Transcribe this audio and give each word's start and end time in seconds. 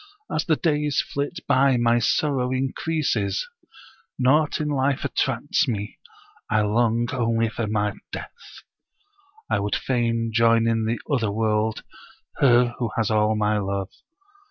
As 0.31 0.45
the 0.45 0.55
days 0.55 0.99
flit 0.99 1.41
by 1.47 1.77
my 1.77 1.99
sorrow 1.99 2.49
increases; 2.51 3.47
naught 4.17 4.59
in 4.59 4.67
life 4.67 5.05
attracts 5.05 5.67
me; 5.67 5.99
I 6.49 6.61
long 6.61 7.07
only 7.13 7.49
for 7.49 7.67
death. 8.11 8.63
I 9.47 9.59
would 9.59 9.75
fain 9.75 10.31
join 10.33 10.65
in 10.67 10.85
the 10.85 10.99
other 11.07 11.31
world 11.31 11.83
her 12.37 12.73
who 12.79 12.89
has 12.97 13.11
all 13.11 13.35
my 13.35 13.59
love. 13.59 13.91